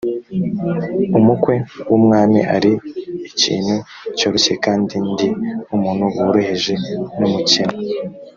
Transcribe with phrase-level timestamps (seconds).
[1.19, 1.55] umukwe
[1.89, 2.71] w umwami ari
[3.29, 3.75] ikintu
[4.17, 5.29] cyoroshye kandi ndi
[5.75, 6.73] umuntu woroheje
[7.17, 7.75] n umukene